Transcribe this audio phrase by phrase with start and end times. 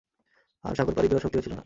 [0.63, 1.59] আর সাগর পাড়ি দেয়ার শক্তিও ছিল না।